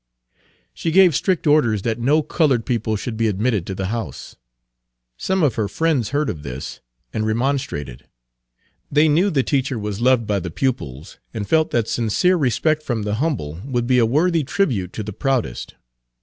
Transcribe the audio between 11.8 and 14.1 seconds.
sincere respect from the humble would be a